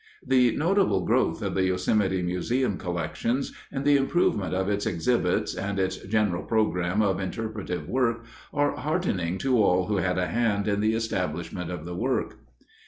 The 0.25 0.55
notable 0.57 1.05
growth 1.05 1.43
of 1.43 1.53
the 1.53 1.65
Yosemite 1.65 2.23
Museum 2.23 2.79
collections 2.79 3.53
and 3.71 3.85
the 3.85 3.97
improvement 3.97 4.51
of 4.51 4.67
its 4.67 4.87
exhibits 4.87 5.53
and 5.53 5.77
its 5.77 5.97
general 5.97 6.41
program 6.41 7.03
of 7.03 7.19
interpretive 7.19 7.87
work 7.87 8.25
are 8.51 8.75
heartening 8.77 9.37
to 9.37 9.61
all 9.61 9.85
who 9.85 9.97
had 9.97 10.17
a 10.17 10.25
hand 10.29 10.67
in 10.67 10.79
the 10.79 10.95
establishment 10.95 11.69
of 11.69 11.85
the 11.85 11.93
work. 11.93 12.39